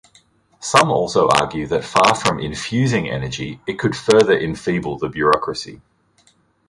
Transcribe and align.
Some 0.61 0.89
also 0.89 1.29
argue 1.29 1.67
that 1.67 1.83
far 1.83 2.15
from 2.15 2.39
infusing 2.39 3.07
energy, 3.07 3.61
it 3.67 3.77
could 3.77 3.95
further 3.95 4.35
enfeeble 4.35 4.97
the 4.97 5.09
bureaucracy. 5.09 5.79